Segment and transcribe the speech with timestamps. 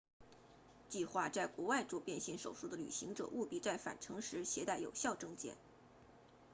[0.89, 5.55] 计划在国外做变性手术的旅行者务必在返程时携带有效证件